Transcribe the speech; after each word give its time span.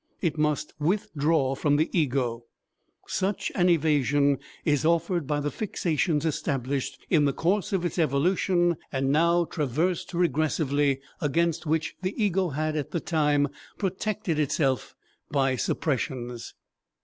It 0.19 0.35
must 0.35 0.73
withdraw 0.79 1.53
from 1.53 1.75
the 1.75 1.87
ego. 1.95 2.45
Such 3.05 3.51
an 3.53 3.69
evasion 3.69 4.39
is 4.65 4.83
offered 4.83 5.27
by 5.27 5.39
the 5.39 5.51
fixations 5.51 6.25
established 6.25 6.97
in 7.11 7.25
the 7.25 7.33
course 7.33 7.71
of 7.71 7.85
its 7.85 7.99
evolution 7.99 8.77
and 8.91 9.11
now 9.11 9.45
traversed 9.45 10.13
regressively, 10.15 11.01
against 11.21 11.67
which 11.67 11.97
the 12.01 12.15
ego 12.19 12.49
had, 12.49 12.75
at 12.75 12.89
the 12.89 12.99
time, 12.99 13.49
protected 13.77 14.39
itself 14.39 14.95
by 15.29 15.55
suppressions. 15.55 16.55